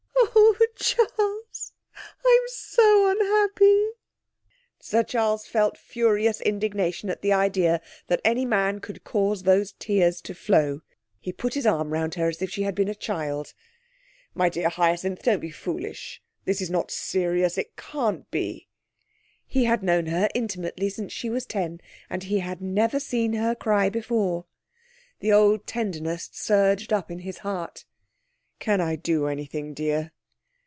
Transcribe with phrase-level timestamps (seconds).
[0.33, 1.71] 'Oh, Charles,
[2.25, 3.89] I'm so unhappy.'
[4.79, 10.19] Sir Charles felt furious indignation at the idea that any man could cause those tears
[10.21, 10.81] to flow.
[11.19, 13.53] He put his arm round her as if she had been a child.
[14.33, 16.23] 'My dear Hyacinth, don't be foolish.
[16.45, 18.67] This is not serious; it can't be.'
[19.45, 21.79] He had known her intimately since she was ten
[22.09, 24.45] and had never seen her cry before.
[25.19, 27.85] The old tenderness surged up in his heart.
[28.59, 30.11] 'Can I do anything, dear?'